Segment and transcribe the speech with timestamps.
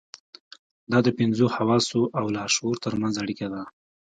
[0.91, 3.61] دا د پنځو حواسو او لاشعور ترمنځ اړيکه ده.